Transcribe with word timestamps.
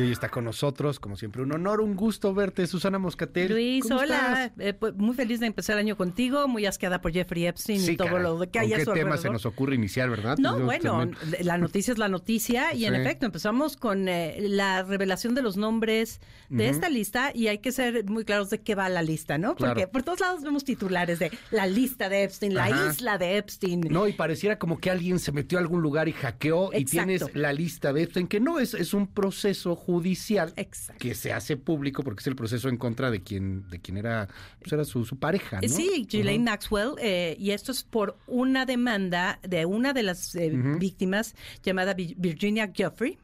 Y 0.00 0.04
hoy 0.04 0.12
está 0.12 0.30
con 0.30 0.44
nosotros, 0.44 0.98
como 0.98 1.14
siempre, 1.14 1.42
un 1.42 1.52
honor, 1.52 1.82
un 1.82 1.94
gusto 1.94 2.32
verte, 2.32 2.66
Susana 2.66 2.98
Moscatel. 2.98 3.52
Luis, 3.52 3.82
¿Cómo 3.82 4.00
hola. 4.00 4.46
estás? 4.46 4.52
Eh, 4.58 4.72
pues, 4.72 4.94
muy 4.94 5.14
feliz 5.14 5.40
de 5.40 5.46
empezar 5.46 5.74
el 5.76 5.80
año 5.80 5.94
contigo, 5.94 6.48
muy 6.48 6.64
asqueada 6.64 7.02
por 7.02 7.12
Jeffrey 7.12 7.44
Epstein 7.44 7.80
Sí, 7.80 7.92
y 7.92 7.96
todo 7.98 8.08
caray. 8.08 8.22
lo 8.22 8.40
que 8.40 8.50
¿Con 8.50 8.60
hay 8.62 8.72
a 8.72 8.76
qué 8.78 8.86
tema 8.86 9.18
se 9.18 9.28
nos 9.28 9.44
ocurre 9.44 9.74
iniciar, 9.74 10.08
verdad? 10.08 10.38
No, 10.38 10.58
bueno, 10.60 11.00
también. 11.00 11.16
la 11.42 11.58
noticia 11.58 11.92
es 11.92 11.98
la 11.98 12.08
noticia 12.08 12.72
y 12.72 12.86
en 12.86 12.94
efecto 12.94 13.26
empezamos 13.26 13.76
con 13.76 14.08
eh, 14.08 14.36
la 14.40 14.84
revelación 14.84 15.34
de 15.34 15.42
los 15.42 15.58
nombres 15.58 16.22
de 16.48 16.70
esta 16.70 16.88
lista 16.88 17.30
y 17.34 17.48
hay 17.48 17.58
que 17.58 17.70
ser 17.70 18.06
muy 18.06 18.24
claros 18.24 18.48
de 18.48 18.62
qué 18.62 18.74
va 18.74 18.88
la 18.88 19.02
lista, 19.02 19.36
¿no? 19.36 19.54
Claro. 19.54 19.74
Porque 19.74 19.86
por 19.86 20.02
todos 20.02 20.20
lados 20.20 20.42
vemos 20.42 20.64
titulares 20.64 21.18
de 21.18 21.30
la 21.50 21.66
lista 21.66 22.08
de 22.08 22.24
Epstein, 22.24 22.54
la 22.54 22.70
isla 22.88 23.18
de 23.18 23.36
Epstein. 23.36 23.82
No, 23.90 24.08
y 24.08 24.14
pareciera 24.14 24.58
como 24.58 24.78
que 24.78 24.90
alguien 24.90 25.18
se 25.18 25.30
metió 25.30 25.58
a 25.58 25.60
algún 25.60 25.82
lugar 25.82 26.08
y 26.08 26.12
hackeó 26.12 26.70
y 26.72 26.86
tienes 26.86 27.34
la 27.34 27.52
lista 27.52 27.92
de 27.92 28.04
Epstein, 28.04 28.26
que 28.28 28.40
no 28.40 28.58
es, 28.58 28.72
es 28.72 28.94
un 28.94 29.06
proceso 29.06 29.76
judicial 29.90 30.52
Exacto. 30.56 31.00
que 31.00 31.14
se 31.14 31.32
hace 31.32 31.56
público 31.56 32.02
porque 32.02 32.20
es 32.20 32.26
el 32.26 32.36
proceso 32.36 32.68
en 32.68 32.76
contra 32.76 33.10
de 33.10 33.22
quien, 33.22 33.68
de 33.70 33.80
quien 33.80 33.96
era, 33.96 34.28
pues 34.60 34.72
era 34.72 34.84
su, 34.84 35.04
su 35.04 35.16
pareja, 35.18 35.60
¿no? 35.60 35.68
Sí, 35.68 36.06
Ghislaine. 36.08 36.44
Maxwell, 36.44 36.90
eh, 37.00 37.36
y 37.38 37.50
esto 37.50 37.72
es 37.72 37.82
por 37.82 38.16
una 38.26 38.66
demanda 38.66 39.38
de 39.42 39.66
una 39.66 39.92
de 39.92 40.02
las 40.02 40.34
eh, 40.36 40.50
víctimas 40.78 41.34
llamada 41.64 41.94
Vi- 41.94 42.14
Virginia 42.18 42.70
Giuffre, 42.72 43.18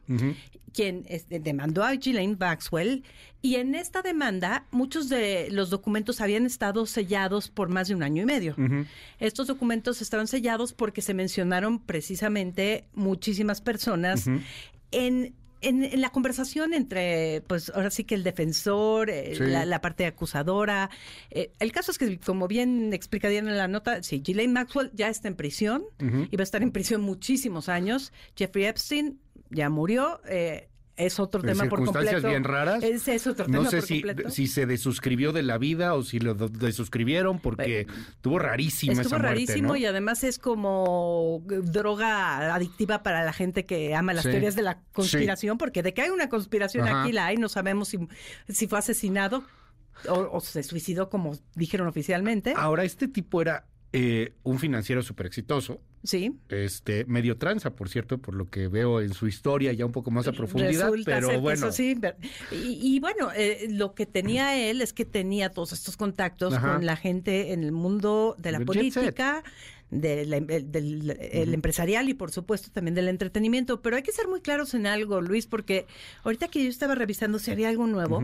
quien 0.72 1.04
este, 1.08 1.40
demandó 1.40 1.82
a 1.84 1.92
Ghislaine 1.92 2.36
Maxwell, 2.38 3.02
y 3.42 3.54
en 3.56 3.74
esta 3.74 4.02
demanda 4.02 4.66
muchos 4.72 5.08
de 5.08 5.48
los 5.50 5.70
documentos 5.70 6.20
habían 6.20 6.44
estado 6.46 6.84
sellados 6.84 7.48
por 7.48 7.68
más 7.68 7.88
de 7.88 7.94
un 7.94 8.02
año 8.02 8.22
y 8.22 8.26
medio. 8.26 8.56
Estos 9.20 9.46
documentos 9.46 10.02
estaban 10.02 10.26
sellados 10.26 10.72
porque 10.72 11.00
se 11.00 11.14
mencionaron 11.14 11.78
precisamente 11.78 12.84
muchísimas 12.94 13.60
personas 13.60 14.26
en 14.90 15.34
en, 15.60 15.84
en 15.84 16.00
la 16.00 16.10
conversación 16.10 16.74
entre, 16.74 17.42
pues 17.46 17.70
ahora 17.74 17.90
sí 17.90 18.04
que 18.04 18.14
el 18.14 18.22
defensor, 18.24 19.10
eh, 19.10 19.34
Sí. 19.36 19.42
la, 19.44 19.64
la 19.64 19.80
parte 19.80 20.06
acusadora. 20.06 20.90
eh, 21.30 21.50
el 21.58 21.72
caso 21.72 21.90
es 21.90 21.98
que, 21.98 22.18
como 22.18 22.46
bien 22.48 22.92
explicarían 22.92 23.48
en 23.48 23.56
la 23.56 23.68
nota, 23.68 24.02
sí, 24.02 24.20
Ghislaine 24.20 24.52
Maxwell 24.52 24.90
ya 24.94 25.08
está 25.08 25.28
en 25.28 25.36
prisión 25.36 25.84
y 26.30 26.36
va 26.36 26.42
a 26.42 26.44
estar 26.44 26.62
en 26.62 26.72
prisión 26.72 27.00
muchísimos 27.00 27.68
años. 27.68 28.12
Jeffrey 28.36 28.66
Epstein 28.66 29.18
ya 29.50 29.68
murió. 29.70 30.20
eh, 30.28 30.68
es 30.96 31.20
otro 31.20 31.42
tema 31.42 31.64
por 31.64 31.78
circunstancias 31.80 32.14
completo. 32.22 32.28
bien 32.28 32.44
raras. 32.44 32.82
Ese 32.82 33.14
es 33.14 33.26
otro 33.26 33.44
tema 33.46 33.58
No 33.58 33.70
sé 33.70 33.76
por 33.78 33.86
si, 33.86 34.02
completo. 34.02 34.30
si 34.30 34.46
se 34.46 34.66
desuscribió 34.66 35.32
de 35.32 35.42
la 35.42 35.58
vida 35.58 35.94
o 35.94 36.02
si 36.02 36.18
lo 36.18 36.34
desuscribieron 36.34 37.38
porque 37.38 37.86
estuvo 38.10 38.38
rarísima 38.38 38.92
Estuvo 38.94 39.08
esa 39.08 39.18
muerte, 39.18 39.28
rarísimo 39.28 39.68
¿no? 39.68 39.76
y 39.76 39.84
además 39.86 40.24
es 40.24 40.38
como 40.38 41.42
droga 41.46 42.54
adictiva 42.54 43.02
para 43.02 43.24
la 43.24 43.32
gente 43.32 43.66
que 43.66 43.94
ama 43.94 44.12
las 44.14 44.24
Sí. 44.24 44.30
teorías 44.30 44.56
de 44.56 44.62
la 44.62 44.80
conspiración, 44.92 45.58
porque 45.58 45.82
de 45.82 45.92
que 45.94 46.02
hay 46.02 46.10
una 46.10 46.28
conspiración 46.28 46.88
Ajá. 46.88 47.02
aquí 47.02 47.12
la 47.12 47.26
hay, 47.26 47.36
no 47.36 47.48
sabemos 47.48 47.88
si, 47.88 47.98
si 48.48 48.66
fue 48.66 48.78
asesinado 48.78 49.44
o, 50.08 50.28
o 50.32 50.40
se 50.40 50.62
suicidó 50.62 51.08
como 51.10 51.36
dijeron 51.54 51.86
oficialmente. 51.88 52.54
Ahora, 52.56 52.84
este 52.84 53.08
tipo 53.08 53.40
era 53.42 53.66
eh, 53.92 54.32
un 54.42 54.58
financiero 54.58 55.02
súper 55.02 55.26
exitoso, 55.26 55.80
Sí. 56.02 56.32
este, 56.50 57.04
medio 57.06 57.36
tranza, 57.36 57.74
por 57.74 57.88
cierto, 57.88 58.18
por 58.18 58.34
lo 58.34 58.48
que 58.48 58.68
veo 58.68 59.00
en 59.00 59.12
su 59.14 59.26
historia 59.26 59.72
ya 59.72 59.84
un 59.86 59.92
poco 59.92 60.10
más 60.12 60.28
a 60.28 60.32
profundidad, 60.32 60.90
Resulta 60.92 61.12
pero 61.18 61.40
bueno. 61.40 61.66
eso 61.68 61.72
sí. 61.72 61.98
Y, 62.52 62.96
y 62.96 63.00
bueno, 63.00 63.30
eh, 63.34 63.66
lo 63.70 63.94
que 63.94 64.06
tenía 64.06 64.56
él 64.56 64.82
es 64.82 64.92
que 64.92 65.04
tenía 65.04 65.50
todos 65.50 65.72
estos 65.72 65.96
contactos 65.96 66.54
Ajá. 66.54 66.74
con 66.74 66.86
la 66.86 66.96
gente 66.96 67.52
en 67.52 67.64
el 67.64 67.72
mundo 67.72 68.36
de 68.38 68.52
la 68.52 68.58
Del 68.58 68.66
política, 68.66 69.42
el- 69.90 69.94
del 70.00 70.32
el 71.20 71.54
empresarial 71.54 72.08
y 72.08 72.14
por 72.14 72.32
supuesto 72.32 72.70
también 72.72 72.94
del 72.96 73.06
entretenimiento. 73.08 73.82
Pero 73.82 73.94
hay 73.96 74.02
que 74.02 74.10
ser 74.12 74.26
muy 74.28 74.40
claros 74.40 74.74
en 74.74 74.86
algo, 74.86 75.20
Luis, 75.20 75.46
porque 75.46 75.86
ahorita 76.24 76.48
que 76.48 76.62
yo 76.64 76.68
estaba 76.68 76.94
revisando 76.96 77.38
si 77.38 77.52
había 77.52 77.68
algo 77.68 77.86
nuevo, 77.86 78.22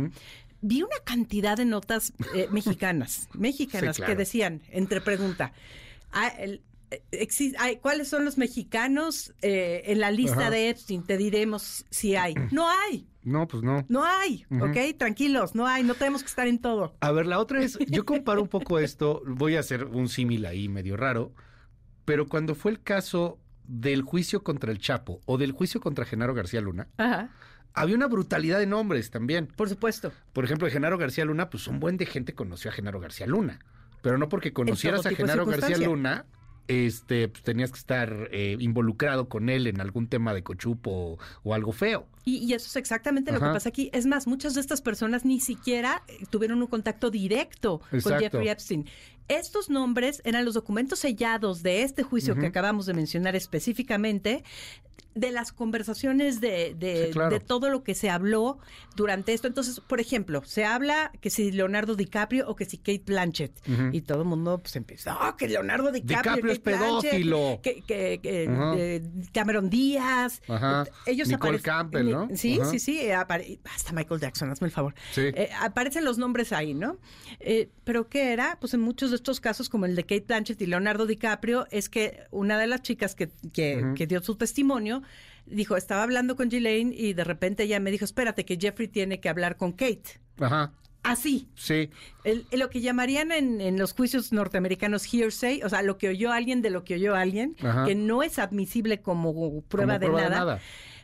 vi 0.63 0.83
una 0.83 0.97
cantidad 1.05 1.57
de 1.57 1.65
notas 1.67 2.13
eh, 2.35 2.49
mexicanas, 2.51 3.29
mexicanas 3.35 3.97
Sí, 3.97 4.01
claro. 4.03 4.13
que 4.15 4.17
decían, 4.19 4.63
entre 4.71 5.01
pregunta, 5.03 5.53
ah, 6.13 6.33
¿cuáles 7.81 8.09
son 8.09 8.25
los 8.25 8.39
mexicanos 8.39 9.35
eh, 9.43 9.83
en 9.87 10.01
la 10.01 10.11
lista 10.11 10.41
Ajá. 10.43 10.51
de 10.51 10.71
Epstein? 10.71 11.03
Te 11.05 11.17
diremos 11.17 11.85
si 11.91 12.17
hay. 12.17 12.35
No 12.53 12.69
hay, 12.69 13.07
No, 13.23 13.47
pues 13.49 13.63
no. 13.63 13.85
no 13.89 14.05
hay, 14.05 14.45
¿ok? 14.51 14.97
Tranquilos, 14.99 15.55
no 15.55 15.67
hay, 15.67 15.83
no 15.85 15.95
tenemos 15.95 16.23
que 16.23 16.29
estar 16.29 16.47
en 16.47 16.59
todo. 16.59 16.95
A 17.01 17.13
ver, 17.13 17.27
la 17.27 17.39
otra 17.39 17.63
es, 17.63 17.79
yo 17.89 18.05
comparo 18.07 18.43
un 18.43 18.49
poco 18.49 18.79
esto, 18.79 19.23
voy 19.27 19.57
a 19.57 19.61
hacer 19.61 19.85
un 19.85 20.09
símil 20.09 20.45
ahí 20.47 20.69
medio 20.69 20.97
raro, 20.97 21.33
pero 22.05 22.27
cuando 22.29 22.55
fue 22.55 22.73
el 22.73 22.83
caso 22.83 23.39
del 23.65 24.03
juicio 24.03 24.43
contra 24.43 24.71
el 24.73 24.79
Chapo 24.79 25.21
o 25.25 25.39
del 25.39 25.53
juicio 25.53 25.81
contra 25.81 26.05
Genaro 26.05 26.35
García 26.35 26.61
Luna, 26.61 26.89
Ajá, 26.99 27.31
había 27.75 27.97
una 27.97 28.07
brutalidad 28.07 28.59
de 28.59 28.67
nombres 28.67 29.11
también. 29.11 29.47
por 29.47 29.69
supuesto. 29.69 30.13
Por 30.33 30.45
ejemplo, 30.45 30.67
de 30.67 30.73
Genaro 30.73 30.99
García 30.99 31.25
Luna, 31.25 31.51
pues 31.51 31.67
un 31.67 31.81
buen 31.81 31.97
de 31.97 32.07
gente 32.07 32.35
conoció 32.35 32.71
a 32.71 32.75
Genaro 32.75 33.01
García 33.01 33.27
Luna. 33.27 33.61
Pero 34.03 34.19
no 34.19 34.29
porque 34.29 34.53
conocieras 34.53 35.07
a 35.07 35.11
Genaro 35.11 35.47
García. 35.47 35.79
Luna, 35.79 36.27
este, 36.69 37.29
pues 37.29 37.43
tenías 37.43 37.71
que 37.71 37.79
estar 37.79 38.29
eh, 38.33 38.57
involucrado 38.59 39.29
con 39.29 39.49
él 39.49 39.67
en 39.67 39.81
algún 39.81 40.09
tema 40.09 40.35
de 40.35 40.43
cochupo 40.43 40.91
o, 40.91 41.19
o 41.45 41.55
algo 41.55 41.73
feo. 41.73 42.09
Y, 42.25 42.37
y 42.39 42.55
eso 42.55 42.67
es 42.67 42.77
exactamente 42.77 43.33
lo 43.33 43.41
que 43.41 43.47
pasa 43.47 43.69
aquí. 43.69 43.91
Es 43.93 44.07
más, 44.07 44.27
muchas 44.27 44.55
de 44.55 44.61
estas 44.61 44.81
personas 44.81 45.25
ni 45.25 45.41
siquiera 45.41 46.03
eh, 46.07 46.19
tuvieron 46.31 46.61
un 46.63 46.69
contacto 46.69 47.11
directo 47.11 47.81
con. 48.03 48.19
Jeffrey 48.19 48.49
Epstein. 48.49 48.87
Estos 49.29 49.71
nombres 49.71 50.21
eran 50.25 50.45
los 50.45 50.55
documentos 50.55 50.99
sellados 51.01 51.63
de 51.63 51.83
este 51.83 52.03
juicio 52.03 52.35
que 52.37 52.47
acabamos 52.47 52.87
de 52.87 52.95
mencionar 52.95 53.35
específicamente, 53.37 54.45
de 55.15 55.31
las 55.31 55.53
conversaciones 55.53 56.41
de, 56.41 56.75
de- 56.79 57.07
Sí, 57.09 57.13
claro. 57.13 57.31
de 57.31 57.41
todo 57.41 57.69
lo 57.69 57.83
que 57.85 57.95
se 57.95 58.09
habló 58.09 58.59
durante 58.97 59.35
esto. 59.35 59.47
Entonces, 59.47 59.79
por 59.81 60.01
ejemplo, 60.01 60.43
se 60.45 60.65
habla 60.65 61.13
que 61.21 61.29
si 61.29 61.53
Leonardo 61.53 61.95
DiCaprio 61.97 62.49
o 62.49 62.57
que 62.57 62.65
si 62.65 62.79
Kate 62.79 63.03
Blanchett. 63.07 63.53
Y 63.93 64.01
todo 64.03 64.23
el 64.23 64.29
mundo 64.29 64.59
pues 64.59 64.75
empieza, 64.77 65.15
"Ah, 65.21 65.37
que 65.37 65.49
Leonardo 65.49 65.93
DiCaprio, 65.93 66.33
DiCaprio 66.37 66.53
es 66.53 66.63
Blanchett, 66.63 67.11
pedófilo". 67.11 67.61
que, 67.63 67.83
que- 67.83 68.21
que, 68.23 68.49
Ajá. 68.51 68.75
eh, 68.79 69.03
Cameron 69.33 69.69
Díaz. 69.71 70.41
Ellos 71.07 71.29
Nicole 71.29 71.61
Campbell, 71.61 72.12
¿no? 72.13 72.29
Sí, 72.37 72.59
Ajá. 72.61 72.71
sí, 72.71 72.79
sí. 72.79 73.11
hasta 73.11 73.93
Michael 73.93 74.21
Jackson, 74.21 74.51
hazme 74.51 74.67
el 74.67 74.73
favor. 74.73 74.95
Sí. 75.13 75.23
Eh, 75.23 75.51
aparecen 75.61 76.05
los 76.05 76.19
nombres 76.19 76.53
ahí, 76.53 76.75
¿no? 76.75 76.99
Eh, 77.41 77.71
Pero 77.85 78.09
¿qué 78.09 78.33
era? 78.33 78.59
Pues 78.61 78.75
en 78.75 78.81
muchos 78.81 79.11
de 79.11 79.17
estos 79.17 79.41
casos, 79.41 79.69
como 79.69 79.87
el 79.87 79.97
de 79.97 80.03
Kate 80.05 80.25
Blanchett 80.27 80.61
y 80.63 80.67
Leonardo 80.67 81.07
DiCaprio, 81.07 81.67
es 81.71 81.89
que 81.89 82.21
una 82.31 82.59
de 82.59 82.67
las 82.67 82.83
chicas 82.83 83.15
que, 83.15 83.31
que- 83.53 83.93
que 83.97 84.07
dio 84.07 84.23
su 84.23 84.37
testimonio 84.37 85.03
dijo, 85.47 85.77
estaba 85.77 86.03
hablando 86.05 86.37
con 86.37 86.49
Ghislaine 86.49 86.95
y 86.97 87.15
de 87.15 87.25
repente 87.25 87.65
ella 87.65 87.81
me 87.81 87.91
dijo, 87.91 88.05
espérate 88.05 88.45
que 88.45 88.57
Jeffrey 88.61 88.87
tiene 88.89 89.19
que 89.21 89.29
hablar 89.29 89.57
con 89.57 89.73
Kate. 89.73 90.21
Ajá, 90.39 90.73
Así. 91.03 91.49
sí. 91.57 91.91
El- 92.23 92.47
lo 92.53 92.71
que 92.71 92.81
llamarían 92.81 93.33
en, 93.33 93.61
en 93.61 93.77
los 93.77 93.93
juicios 93.93 94.33
norteamericanos 94.33 95.05
hearsay, 95.13 95.61
o 95.65 95.69
sea, 95.69 95.83
lo 95.83 95.99
que 95.99 96.09
oyó 96.09 96.31
alguien 96.31 96.63
de 96.63 96.71
lo 96.71 96.85
que 96.85 96.95
oyó 96.95 97.17
alguien, 97.17 97.57
Ajá. 97.61 97.85
que 97.87 97.97
no 97.97 98.23
es 98.23 98.39
admisible 98.39 99.03
como 99.03 99.63
prueba, 99.63 99.95
Como 99.95 99.99
de, 99.99 100.07
prueba 100.07 100.23
de 100.23 100.31
nada, 100.31 100.39
nada. 100.45 100.61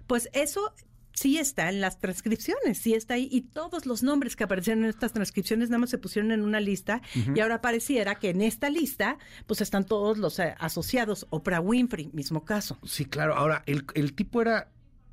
Pues 0.07 0.31
eso 0.33 0.73
sí 1.19 1.39
está 1.39 1.69
en 1.69 1.81
las 1.81 1.99
transcripciones, 1.99 2.79
sí 2.79 2.95
está 2.95 3.15
ahí. 3.15 3.29
Y 3.31 3.43
todos 3.43 3.87
los 3.87 4.03
nombres 4.03 4.37
que 4.37 4.45
aparecieron 4.45 4.85
en 4.85 4.91
estas 4.91 5.13
transcripciones 5.13 5.69
nada 5.69 5.81
más 5.81 5.91
se 5.91 5.99
pusieron 5.99 6.33
en 6.33 6.43
una 6.43 6.61
lista 6.61 7.03
y 7.35 7.41
ahora 7.41 7.61
pareciera 7.61 8.15
que 8.15 8.31
en 8.31 8.43
esta 8.43 8.71
lista 8.71 9.19
pues 9.47 9.61
están 9.61 9.85
todos 9.85 10.19
los 10.19 10.39
eh, 10.39 10.55
asociados. 10.59 11.27
Oprah 11.31 11.61
Winfrey, 11.61 12.11
mismo 12.13 12.45
caso. 12.45 12.79
Sí, 12.85 13.05
claro. 13.05 13.35
Ahora, 13.35 13.63
el, 13.67 13.85
el 13.95 14.15
tipo 14.15 14.41
era, 14.41 14.71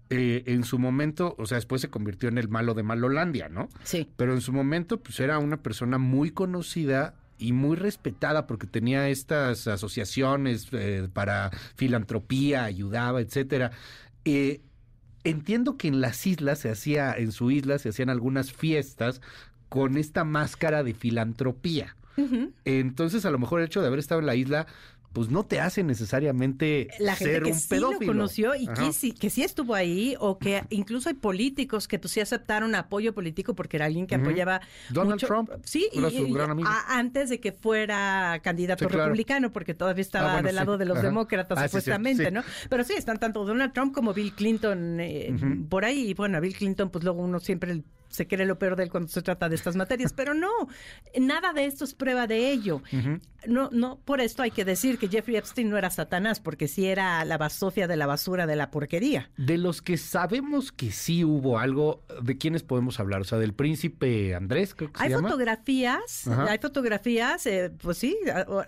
eh, 0.09 0.43
en 0.45 0.63
su 0.63 0.77
momento, 0.77 1.35
o 1.37 1.45
sea, 1.45 1.55
después 1.55 1.81
se 1.81 1.89
convirtió 1.89 2.29
en 2.29 2.37
el 2.37 2.47
malo 2.47 2.73
de 2.73 2.83
Malolandia, 2.83 3.49
¿no? 3.49 3.69
Sí. 3.83 4.09
Pero 4.15 4.33
en 4.33 4.41
su 4.41 4.53
momento, 4.53 5.01
pues 5.01 5.19
era 5.19 5.39
una 5.39 5.57
persona 5.57 5.97
muy 5.97 6.31
conocida 6.31 7.15
y 7.37 7.51
muy 7.53 7.75
respetada 7.75 8.47
porque 8.47 8.67
tenía 8.67 9.09
estas 9.09 9.67
asociaciones 9.67 10.67
eh, 10.71 11.09
para 11.11 11.51
filantropía, 11.75 12.63
ayudaba, 12.63 13.21
etcétera. 13.21 13.71
Eh, 14.23 14.61
entiendo 15.25 15.75
que 15.75 15.89
en 15.89 15.99
las 15.99 16.25
islas 16.25 16.59
se 16.59 16.69
hacía, 16.69 17.13
en 17.13 17.31
su 17.31 17.51
isla 17.51 17.77
se 17.77 17.89
hacían 17.89 18.09
algunas 18.09 18.53
fiestas 18.53 19.21
con 19.67 19.97
esta 19.97 20.23
máscara 20.23 20.83
de 20.83 20.93
filantropía. 20.93 21.95
Entonces, 22.63 23.25
a 23.25 23.29
lo 23.29 23.37
mejor 23.37 23.59
el 23.59 23.65
hecho 23.65 23.81
de 23.81 23.87
haber 23.87 23.99
estado 23.99 24.21
en 24.21 24.27
la 24.27 24.35
isla, 24.35 24.67
pues 25.15 25.29
no 25.31 25.45
te 25.45 25.61
hace 25.61 25.81
necesariamente 25.81 26.89
la 26.99 27.15
gente 27.15 27.33
ser 27.35 27.43
que 27.43 27.51
un 27.53 27.59
sí 27.59 27.67
pedófilo. 27.69 27.99
lo 28.01 28.07
conoció 28.19 28.53
y 28.53 28.67
que 28.67 28.91
sí, 28.91 29.13
que 29.13 29.29
sí 29.29 29.43
estuvo 29.43 29.73
ahí 29.73 30.15
o 30.19 30.37
que 30.37 30.61
incluso 30.69 31.07
hay 31.07 31.15
políticos 31.15 31.87
que 31.87 31.97
pues 31.99 32.11
sí 32.11 32.19
aceptaron 32.19 32.75
apoyo 32.75 33.13
político 33.13 33.55
porque 33.55 33.77
era 33.77 33.85
alguien 33.85 34.07
que 34.07 34.15
Ujú. 34.15 34.25
apoyaba 34.25 34.59
Donald 34.89 35.13
mucho- 35.15 35.27
Trump 35.27 35.49
sí 35.63 35.87
y- 35.93 35.99
su 36.01 36.27
y- 36.27 36.33
gran 36.33 36.51
amigo. 36.51 36.67
a- 36.69 36.97
antes 36.99 37.29
de 37.29 37.39
que 37.39 37.53
fuera 37.53 38.39
candidato 38.43 38.83
Sí, 38.83 38.89
claro. 38.89 39.05
republicano 39.05 39.51
porque 39.53 39.73
todavía 39.73 40.01
estaba 40.01 40.29
Ah, 40.29 40.33
bueno, 40.33 40.47
del 40.47 40.55
lado 40.57 40.73
sí. 40.73 40.79
de 40.79 40.85
los 40.85 40.97
Ajá. 40.97 41.07
demócratas 41.07 41.57
Ah, 41.57 41.67
supuestamente 41.69 42.29
no 42.31 42.43
pero 42.69 42.83
sí 42.83 42.93
están 42.97 43.17
tanto 43.17 43.45
Donald 43.45 43.71
Trump 43.71 43.93
como 43.93 44.13
Bill 44.13 44.33
Clinton 44.33 44.99
eh, 44.99 45.33
por 45.69 45.85
ahí 45.85 46.09
y 46.09 46.13
bueno 46.13 46.37
a 46.37 46.41
Bill 46.41 46.55
Clinton 46.55 46.89
pues 46.89 47.03
luego 47.05 47.21
uno 47.21 47.39
siempre 47.39 47.81
se 48.09 48.27
cree 48.27 48.45
lo 48.45 48.57
peor 48.57 48.75
de 48.75 48.83
él 48.83 48.89
cuando 48.89 49.09
se 49.09 49.21
trata 49.21 49.49
de 49.49 49.55
estas 49.55 49.75
materias, 49.75 50.13
pero 50.13 50.33
no, 50.33 50.51
nada 51.19 51.53
de 51.53 51.65
esto 51.65 51.83
es 51.83 51.93
prueba 51.93 52.27
de 52.27 52.51
ello. 52.51 52.81
No, 53.47 53.69
no, 53.71 53.99
por 54.03 54.21
esto 54.21 54.41
hay 54.41 54.51
que 54.51 54.65
decir 54.65 54.97
que 54.97 55.07
Jeffrey 55.07 55.35
Epstein 55.35 55.69
no 55.69 55.77
era 55.77 55.89
Satanás, 55.89 56.39
porque 56.39 56.67
sí 56.67 56.87
era 56.87 57.23
la 57.25 57.37
basofia 57.37 57.87
de 57.87 57.95
la 57.95 58.07
basura 58.07 58.47
de 58.47 58.55
la 58.55 58.71
porquería. 58.71 59.29
De 59.37 59.57
los 59.57 59.81
que 59.81 59.97
sabemos 59.97 60.71
que 60.71 60.91
sí 60.91 61.23
hubo 61.23 61.59
algo, 61.59 62.03
¿de 62.23 62.37
quiénes 62.37 62.63
podemos 62.63 62.99
hablar? 62.99 63.21
O 63.21 63.23
sea, 63.23 63.37
del 63.37 63.53
príncipe 63.53 64.33
Andrés, 64.33 64.73
creo 64.73 64.91
que 64.91 65.01
hay 65.01 65.09
se 65.09 65.15
llama. 65.15 65.29
fotografías, 65.29 66.27
hay 66.27 66.57
fotografías, 66.57 67.45
eh, 67.45 67.71
pues 67.81 67.97
sí, 67.97 68.17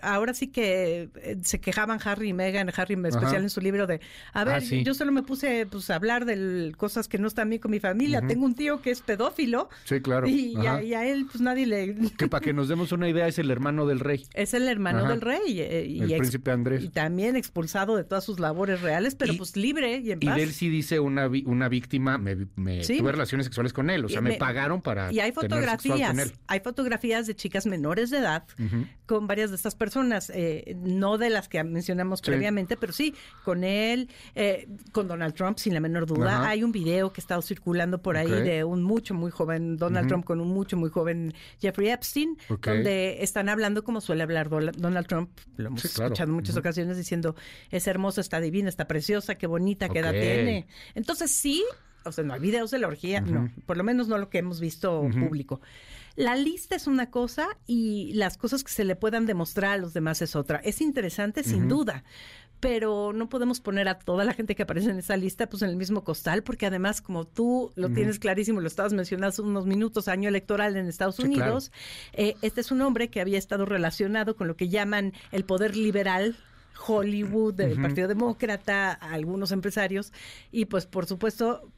ahora 0.02 0.34
sí 0.34 0.48
que 0.48 1.10
eh, 1.16 1.36
se 1.42 1.60
quejaban 1.60 1.98
Harry 2.04 2.28
y 2.28 2.32
Meghan, 2.32 2.70
Harry 2.76 2.94
en 2.94 3.06
especial 3.06 3.42
en 3.42 3.50
su 3.50 3.60
libro 3.60 3.86
de, 3.86 4.00
a 4.32 4.44
ver, 4.44 4.62
ah, 4.62 4.82
yo 4.82 4.94
solo 4.94 5.12
me 5.12 5.22
puse 5.22 5.66
pues, 5.66 5.90
a 5.90 5.96
hablar 5.96 6.24
de 6.24 6.72
cosas 6.76 7.08
que 7.08 7.18
no 7.18 7.26
están 7.26 7.48
bien 7.48 7.60
con 7.60 7.70
mi 7.70 7.80
familia, 7.80 8.22
tengo 8.26 8.44
un 8.44 8.54
tío 8.54 8.80
que 8.80 8.90
es 8.90 9.02
pedófilo. 9.02 9.37
Sí, 9.84 10.00
claro. 10.00 10.28
Y, 10.28 10.56
a, 10.66 11.06
él 11.06 11.26
pues 11.30 11.40
nadie 11.40 11.66
le... 11.66 11.94
Que 12.18 12.28
para 12.28 12.44
que 12.44 12.52
nos 12.52 12.68
demos 12.68 12.92
una 12.92 13.08
idea 13.08 13.28
es 13.28 13.38
el 13.38 13.50
hermano 13.50 13.86
del 13.86 14.00
rey. 14.00 14.26
Es 14.34 14.54
el 14.54 14.66
hermano 14.68 15.08
del 15.08 15.20
rey. 15.20 15.60
Eh, 15.60 15.86
y 15.86 16.00
el 16.00 16.18
príncipe 16.18 16.50
Andrés. 16.50 16.84
Y 16.84 16.88
también 16.88 17.36
expulsado 17.36 17.96
de 17.96 18.04
todas 18.04 18.24
sus 18.24 18.40
labores 18.40 18.80
reales, 18.80 19.14
pero 19.14 19.34
pues 19.36 19.56
libre 19.56 19.98
y 19.98 20.12
en 20.12 20.20
paz. 20.20 20.38
Y 20.38 20.40
él 20.40 20.52
sí 20.52 20.68
dice 20.68 21.00
una, 21.00 21.28
una 21.46 21.68
víctima, 21.68 22.18
me, 22.18 22.36
tuve 22.36 23.12
relaciones 23.12 23.46
sexuales 23.46 23.72
con 23.72 23.90
él, 23.90 24.04
o 24.04 24.08
sea, 24.08 24.20
me, 24.20 24.34
pagaron 24.34 24.82
para 24.82 25.12
Y 25.12 25.20
hay 25.20 25.32
fotografías, 25.32 26.32
hay 26.46 26.60
fotografías 26.60 27.26
de 27.26 27.36
chicas 27.36 27.66
menores 27.66 28.10
de 28.10 28.18
edad 28.18 28.44
con 29.06 29.26
varias 29.26 29.50
de 29.50 29.56
estas 29.56 29.74
personas, 29.74 30.30
eh, 30.34 30.76
no 30.78 31.16
de 31.16 31.30
las 31.30 31.48
que 31.48 31.62
mencionamos 31.64 32.20
previamente, 32.20 32.76
pero 32.76 32.92
sí, 32.92 33.14
con 33.44 33.64
él, 33.64 34.10
eh, 34.34 34.68
con 34.92 35.08
Donald 35.08 35.34
Trump, 35.34 35.58
sin 35.58 35.74
la 35.74 35.80
menor 35.80 36.06
duda. 36.06 36.46
Hay 36.46 36.62
un 36.62 36.72
video 36.72 37.12
que 37.12 37.20
ha 37.20 37.22
estado 37.22 37.42
circulando 37.42 38.02
por 38.02 38.16
ahí 38.16 38.30
de 38.30 38.64
un 38.64 38.82
mucho, 38.82 39.14
muy 39.18 39.30
joven 39.30 39.76
Donald 39.76 40.08
Trump 40.08 40.24
con 40.24 40.40
un 40.40 40.48
mucho, 40.48 40.76
muy 40.76 40.90
joven 40.90 41.34
Jeffrey 41.60 41.90
Epstein, 41.90 42.38
donde 42.62 43.22
están 43.22 43.48
hablando 43.48 43.84
como 43.84 44.00
suele 44.00 44.22
hablar 44.22 44.48
Donald 44.48 45.06
Trump, 45.06 45.30
lo 45.56 45.68
hemos 45.68 45.84
escuchado 45.84 46.28
en 46.28 46.34
muchas 46.34 46.56
ocasiones 46.56 46.96
diciendo, 46.96 47.36
es 47.70 47.86
hermosa, 47.86 48.20
está 48.20 48.40
divina, 48.40 48.68
está 48.68 48.86
preciosa, 48.86 49.34
qué 49.34 49.46
bonita, 49.46 49.88
qué 49.88 49.98
edad 49.98 50.12
tiene. 50.12 50.66
Entonces 50.94 51.30
sí, 51.30 51.64
o 52.04 52.12
sea, 52.12 52.24
no 52.24 52.34
hay 52.34 52.40
videos 52.40 52.70
de 52.70 52.78
la 52.78 52.88
orgía, 52.88 53.20
no, 53.20 53.50
por 53.66 53.76
lo 53.76 53.84
menos 53.84 54.08
no 54.08 54.18
lo 54.18 54.30
que 54.30 54.38
hemos 54.38 54.60
visto 54.60 55.08
público. 55.18 55.60
La 56.16 56.34
lista 56.34 56.74
es 56.74 56.88
una 56.88 57.10
cosa 57.12 57.46
y 57.66 58.12
las 58.14 58.36
cosas 58.36 58.64
que 58.64 58.72
se 58.72 58.84
le 58.84 58.96
puedan 58.96 59.24
demostrar 59.24 59.74
a 59.74 59.76
los 59.76 59.94
demás 59.94 60.20
es 60.20 60.34
otra. 60.34 60.58
Es 60.58 60.80
interesante, 60.80 61.44
sin 61.44 61.68
duda, 61.68 62.02
pero 62.60 63.12
no 63.12 63.28
podemos 63.28 63.60
poner 63.60 63.88
a 63.88 63.98
toda 63.98 64.24
la 64.24 64.34
gente 64.34 64.54
que 64.54 64.62
aparece 64.62 64.90
en 64.90 64.98
esa 64.98 65.16
lista 65.16 65.48
pues 65.48 65.62
en 65.62 65.70
el 65.70 65.76
mismo 65.76 66.04
costal, 66.04 66.42
porque 66.42 66.66
además, 66.66 67.00
como 67.00 67.26
tú 67.26 67.72
lo 67.76 67.90
tienes 67.90 68.18
clarísimo, 68.18 68.60
lo 68.60 68.66
estabas 68.66 68.92
mencionando 68.92 69.28
hace 69.28 69.42
unos 69.42 69.66
minutos, 69.66 70.08
año 70.08 70.28
electoral 70.28 70.76
en 70.76 70.86
Estados 70.86 71.18
Unidos, 71.18 71.70
eh, 72.12 72.34
este 72.42 72.60
es 72.60 72.70
un 72.70 72.80
hombre 72.82 73.08
que 73.08 73.20
había 73.20 73.38
estado 73.38 73.64
relacionado 73.64 74.36
con 74.36 74.48
lo 74.48 74.56
que 74.56 74.68
llaman 74.68 75.12
el 75.32 75.44
poder 75.44 75.76
liberal 75.76 76.36
Hollywood, 76.86 77.54
del 77.54 77.80
Partido 77.80 78.08
Demócrata, 78.08 78.92
algunos 78.92 79.52
empresarios, 79.52 80.12
y 80.52 80.66
pues 80.66 80.86
por 80.86 81.06
supuesto 81.06 81.70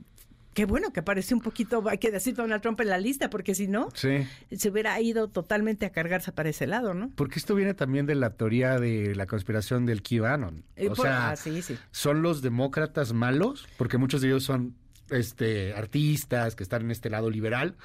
Qué 0.55 0.65
bueno 0.65 0.93
que 0.93 1.01
apareció 1.01 1.37
un 1.37 1.43
poquito, 1.43 1.83
hay 1.89 1.99
que 1.99 2.11
decir 2.11 2.35
Donald 2.35 2.61
Trump 2.61 2.81
en 2.81 2.89
la 2.89 2.99
lista, 2.99 3.31
porque 3.31 3.55
si 3.55 3.69
no, 3.69 3.89
se 3.95 4.27
hubiera 4.69 5.01
ido 5.01 5.29
totalmente 5.29 5.87
a 5.87 5.91
cargarse 5.91 6.33
para 6.33 6.49
ese 6.49 6.67
lado, 6.67 6.93
¿no? 6.93 7.11
Porque 7.15 7.39
esto 7.39 7.55
viene 7.55 7.75
también 7.75 8.07
de 8.07 8.17
la 8.17 8.31
teoría 8.31 8.79
de 8.79 9.15
la 9.15 9.27
conspiración 9.27 9.87
del 9.87 10.03
QAnon. 10.03 10.65
Eh, 10.77 10.89
o 10.89 10.97
sea, 10.97 11.31
ah, 11.31 11.37
sí, 11.37 11.63
sí. 11.63 11.79
¿son 11.93 12.23
los 12.23 12.43
demócratas 12.43 13.13
malos? 13.13 13.69
Porque 13.77 13.97
muchos 13.97 14.21
de 14.21 14.29
ellos 14.29 14.43
son 14.43 14.75
este 15.11 15.75
artistas 15.75 16.55
que 16.55 16.63
están 16.63 16.83
en 16.83 16.91
este 16.91 17.11
lado 17.11 17.31
liberal 17.31 17.77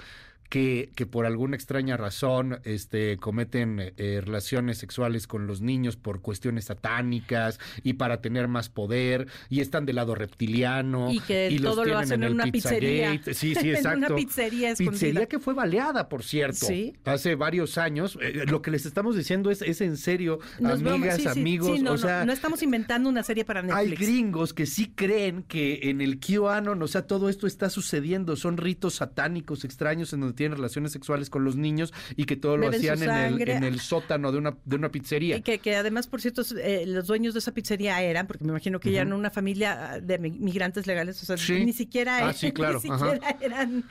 que, 0.50 0.92
que 0.96 1.06
por 1.06 1.26
alguna 1.26 1.56
extraña 1.56 1.98
razón 1.98 2.60
este, 2.64 3.18
cometen 3.18 3.94
eh, 3.98 4.22
relaciones 4.24 4.78
sexuales 4.78 5.28
con 5.28 5.48
los 5.48 5.62
niños 5.62 5.96
por 5.96 6.22
cuestiones 6.22 6.66
satánicas 6.66 7.60
y 7.84 7.94
para 7.94 8.22
tener 8.22 8.48
más 8.48 8.70
poder 8.70 9.28
y 9.50 9.62
están 9.62 9.86
del 9.86 9.98
lado 9.98 10.16
reptiliano 10.16 11.12
y 11.12 11.20
que 11.20 11.58
todo 11.62 11.86
lo 11.86 11.98
hacen 11.98 12.24
en, 12.24 12.34
una 12.34 12.46
pizzería. 12.46 13.20
Sí, 13.26 13.56
sí, 13.56 13.72
exacto. 13.72 13.90
en 13.98 14.06
una 14.06 14.16
pizzería 14.16 14.72
escondida. 14.72 14.92
Pizzería 14.92 15.26
que 15.28 15.40
fue 15.40 15.54
baleada, 15.54 16.10
por 16.10 16.24
cierto, 16.24 16.66
¿Sí? 16.66 16.96
hace 17.06 17.36
varios 17.36 17.78
años. 17.78 18.18
Eh, 18.22 18.44
lo 18.48 18.62
que 18.62 18.72
les 18.72 18.86
estamos 18.86 19.16
diciendo 19.16 19.52
es, 19.52 19.62
es 19.62 19.82
en 19.82 19.98
serio, 19.98 20.40
amigas, 20.64 21.26
amigos. 21.26 21.82
no, 21.82 21.94
o 21.94 21.98
sea, 21.98 22.26
no, 22.26 22.34
estamos 22.34 22.62
inventando 22.62 23.10
una 23.10 23.24
serie 23.24 23.46
para 23.46 23.62
Netflix. 23.62 23.80
Hay 23.80 23.96
gringos 23.96 24.54
que 24.54 24.66
sí 24.66 24.92
creen 24.96 25.44
que 25.44 25.90
en 25.90 26.02
el 26.02 26.20
QAnon, 26.20 26.82
o 26.82 26.88
sea, 26.88 27.08
todo 27.08 27.30
esto 27.30 27.48
está 27.48 27.70
sucediendo, 27.70 28.36
son 28.36 28.58
ritos 28.58 28.96
satánicos 28.96 29.66
extraños 29.66 30.14
en 30.14 30.22
donde 30.22 30.35
tienen 30.36 30.58
relaciones 30.58 30.92
sexuales 30.92 31.30
con 31.30 31.44
los 31.44 31.56
niños 31.56 31.94
y 32.16 32.26
que 32.26 32.36
todo 32.36 32.58
lo 32.58 32.70
hacían 32.70 33.02
en 33.02 33.10
el, 33.10 33.50
en 33.50 33.64
el, 33.64 33.80
sótano 33.80 34.32
de 34.32 34.38
una, 34.38 34.58
de 34.66 34.76
una 34.76 34.90
pizzería. 34.90 35.38
Y 35.38 35.42
que, 35.42 35.60
que 35.60 35.76
además, 35.76 36.08
por 36.08 36.22
cierto, 36.22 36.44
eh, 36.62 36.86
los 36.88 37.08
dueños 37.08 37.34
de 37.34 37.40
esa 37.40 37.54
pizzería 37.54 38.02
eran, 38.02 38.28
porque 38.28 38.44
me 38.44 38.52
imagino 38.52 38.80
que 38.80 38.92
ya 38.92 39.02
eran 39.02 39.14
una 39.14 39.32
familia 39.32 40.00
de 40.02 40.20
migrantes 40.20 40.88
legales, 40.88 41.22
o 41.22 41.26
sea, 41.26 41.56
ni 41.56 41.74
siquiera, 41.74 42.28
ah, 42.28 42.34
sí, 42.34 42.52
claro. 42.54 42.82
ni 42.84 42.90
siquiera 42.90 43.38
eran 43.42 43.86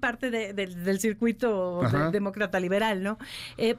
parte 0.00 0.30
del 0.30 1.00
circuito 1.00 1.80
demócrata 2.12 2.60
liberal, 2.60 3.02
¿no? 3.02 3.18
Eh, 3.56 3.76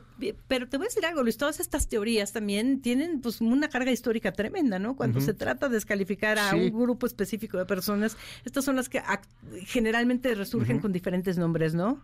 pero 0.47 0.67
te 0.67 0.77
voy 0.77 0.85
a 0.85 0.89
decir 0.89 1.05
algo, 1.05 1.23
Luis, 1.23 1.37
todas 1.37 1.59
estas 1.59 1.87
teorías 1.87 2.33
también 2.33 2.81
tienen 2.81 3.21
pues 3.21 3.41
una 3.41 3.69
carga 3.69 3.91
histórica 3.91 4.31
tremenda, 4.31 4.79
¿no? 4.79 4.95
Cuando 4.95 5.21
se 5.21 5.33
trata 5.33 5.69
de 5.69 5.75
descalificar 5.75 6.39
a 6.39 6.55
un 6.55 6.71
grupo 6.71 7.05
específico 7.05 7.57
de 7.57 7.65
personas, 7.65 8.17
estas 8.45 8.65
son 8.65 8.75
las 8.75 8.89
que 8.89 9.01
generalmente 9.65 10.33
resurgen 10.35 10.79
con 10.79 10.91
diferentes 10.91 11.37
nombres, 11.37 11.73
¿no? 11.73 12.01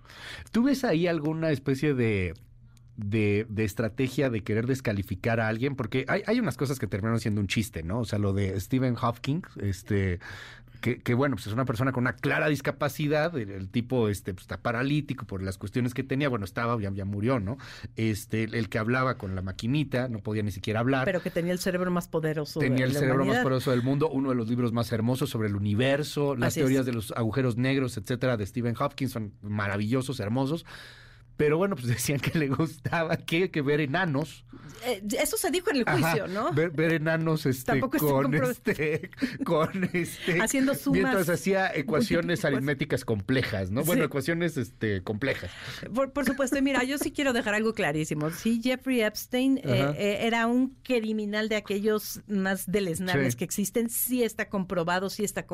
¿Tú 0.52 0.64
ves 0.64 0.84
ahí 0.84 1.08
alguna 1.08 1.52
especie 1.52 1.94
de, 1.94 2.34
de, 2.98 3.46
estrategia 3.58 4.30
de 4.30 4.42
querer 4.42 4.68
descalificar 4.68 5.40
a 5.40 5.48
alguien? 5.48 5.76
Porque 5.76 6.06
hay, 6.08 6.22
hay 6.26 6.40
unas 6.40 6.58
cosas 6.58 6.80
que 6.80 6.88
terminaron 6.88 7.20
siendo 7.20 7.42
un 7.42 7.48
chiste, 7.48 7.84
¿no? 7.84 8.00
O 8.00 8.06
sea, 8.06 8.20
lo 8.20 8.34
de 8.34 8.60
Stephen 8.60 8.96
Hawking, 8.96 9.42
este, 9.62 10.20
que, 10.84 11.14
bueno, 11.14 11.38
pues 11.38 11.48
es 11.48 11.54
una 11.54 11.64
persona 11.64 11.94
con 11.94 12.04
una 12.04 12.14
clara 12.14 12.50
discapacidad, 12.50 13.38
el, 13.38 13.70
tipo 13.70 14.10
este, 14.10 14.34
pues, 14.34 14.44
está 14.44 14.62
paralítico 14.62 15.26
por 15.26 15.42
las 15.42 15.58
cuestiones 15.58 15.94
que 15.94 16.04
tenía, 16.04 16.28
bueno, 16.28 16.44
estaba, 16.44 16.80
ya, 16.82 16.92
ya 16.92 17.06
murió, 17.06 17.40
¿no? 17.40 17.58
Este, 17.96 18.44
el, 18.44 18.68
que 18.68 18.80
hablaba 18.80 19.18
con 19.18 19.34
la 19.34 19.42
maquinita, 19.42 20.10
no 20.10 20.20
podía 20.20 20.44
ni 20.44 20.52
siquiera 20.52 20.82
hablar. 20.82 21.06
Pero 21.06 21.22
que 21.22 21.32
tenía 21.32 21.54
el 21.54 21.60
cerebro 21.60 21.90
más 21.90 22.10
poderoso. 22.10 22.60
Tenía 22.60 22.84
el 22.86 22.94
cerebro 22.94 23.26
más 23.26 23.38
poderoso 23.38 23.72
del 23.72 23.82
mundo, 23.82 24.10
uno 24.10 24.30
de 24.30 24.36
los 24.36 24.50
libros 24.50 24.74
más 24.74 24.92
hermosos 24.92 25.30
sobre 25.30 25.48
el 25.48 25.56
universo, 25.56 26.36
las 26.36 26.54
teorías 26.54 26.86
de 26.86 26.92
los 26.92 27.12
agujeros 27.14 27.56
negros, 27.56 27.96
etcétera, 27.96 28.36
de 28.36 28.46
Stephen 28.46 28.76
Hopkins, 28.78 29.12
son 29.12 29.34
maravillosos, 29.42 30.20
hermosos. 30.20 30.66
Pero 31.38 31.58
bueno, 31.58 31.76
pues 31.76 31.88
decían 31.94 32.20
que 32.20 32.38
le 32.38 32.48
gustaba 32.48 33.18
que, 33.18 33.52
que 33.52 33.62
ver 33.62 33.82
enanos. 33.82 34.46
Eh, 34.86 35.02
eso 35.20 35.38
se 35.38 35.50
dijo 35.50 35.70
en 35.72 35.78
el 35.78 35.84
juicio, 35.86 36.28
¿no? 36.28 36.52
Ver, 36.54 36.94
enanos 36.94 37.46
este, 37.46 37.80
con, 37.80 38.34
este, 38.34 39.10
con 39.46 39.90
este. 39.94 40.42
Haciendo 40.42 40.76
sumas. 40.76 41.02
Mientras 41.02 41.30
hacía 41.30 41.72
ecuaciones 41.76 42.44
aritméticas 42.44 43.06
complejas, 43.06 43.72
¿no? 43.72 43.84
Bueno, 43.84 44.04
ecuaciones 44.04 44.58
este, 44.58 45.02
complejas. 45.02 45.52
Por, 45.94 46.26
supuesto, 46.26 46.58
y 46.58 46.62
mira, 46.62 46.84
yo 46.84 46.98
sí 46.98 47.12
quiero 47.12 47.34
dejar 47.34 47.56
algo 47.56 47.74
clarísimo. 47.74 48.30
Sí, 48.32 48.60
Jeffrey 48.62 49.02
Epstein 49.02 49.60
eh, 49.60 49.94
eh, 49.98 50.18
era 50.22 50.48
un 50.48 50.76
criminal 50.84 51.50
de 51.50 51.56
aquellos 51.56 52.22
más 52.28 52.70
deleznables 52.70 53.36
que 53.36 53.46
existen. 53.46 53.90
Sí 53.90 54.24
está 54.24 54.50
comprobado, 54.50 55.10
sí 55.10 55.24
está 55.24 55.46